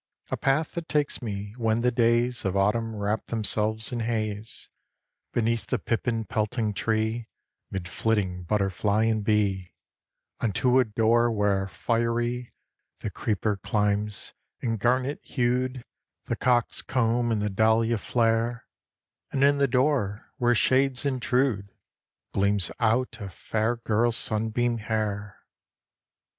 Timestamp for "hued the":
15.21-16.35